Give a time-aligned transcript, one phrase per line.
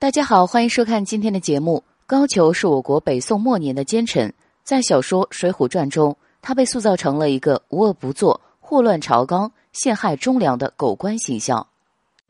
[0.00, 1.84] 大家好，欢迎收看今天的节目。
[2.06, 4.32] 高俅是我国北宋末年的奸臣，
[4.64, 11.66] 在小说《水浒传》中，他被塑造成了一个无恶不作、祸乱朝纲、陷害忠良的狗官形象，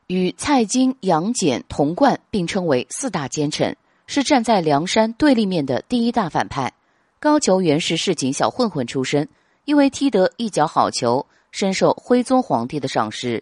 [0.07, 6.73] 与蔡京、杨戬、童贯并称为四大奸臣，是站在梁山对立面的第一大反派。
[7.21, 9.29] 高俅原是市井小混混出身，
[9.63, 13.41] 因为踢得一脚好球，深受徽宗皇帝的赏识。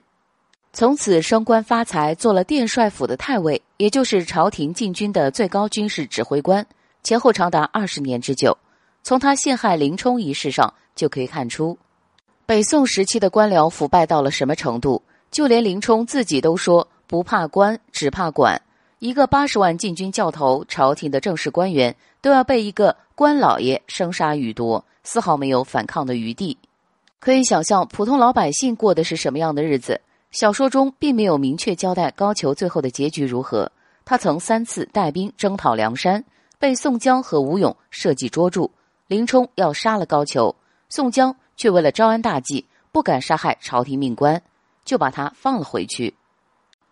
[0.72, 6.66] 从此升官发财，做了殿帅府的太尉，也就是朝廷禁军的最高军事指挥官，
[7.04, 8.56] 前后长达二十年之久。
[9.02, 11.78] 从他陷害林冲一事上就可以看出，
[12.46, 15.02] 北宋时期的官僚腐败到了什么程度。
[15.32, 18.60] 就连林冲自己都说不怕官，只怕管。
[18.98, 26.58] 一个八十万禁军教头，朝廷的正式官员，都要被一个官老爷生杀予夺，丝毫没有反抗的余地。
[27.20, 30.02] 可以想象，普通老百姓过的是什么样的日子。
[30.32, 33.72] 小说中并没有明确交代高俅最后的结局如何。
[34.06, 36.24] 他曾三次带兵征讨梁山，
[36.58, 38.72] 被宋江和吴勇设计捉住。
[39.08, 40.56] 林冲要杀了高俅，
[40.88, 44.42] 宋江却为了招安大计，不敢杀害朝廷命官，
[44.86, 46.16] 就把他放了回去。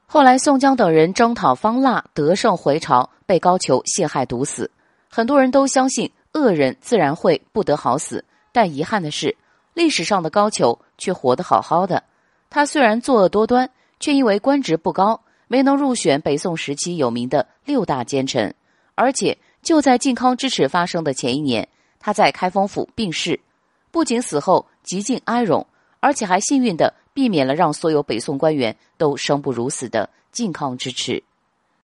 [0.05, 4.69] 后来宋江等人征讨方腊，得胜回朝，被高俅陷害毒死。
[5.09, 9.35] 很多人都相信恶人自然会不得好死，但遗憾的是，
[9.73, 12.03] 历史上的高俅却活得好好的。
[12.50, 18.53] 他虽然作恶多端，却因为官职不高，没能入选北宋时期有名的六大奸臣。
[18.95, 21.68] 而且就在靖康之耻发生的前一年，
[22.00, 23.40] 他在开封府病逝，
[23.92, 25.68] 不仅死后极尽哀荣，
[26.00, 31.23] 而且还幸运的避免了让所有北宋官员都生不如死的靖康之耻。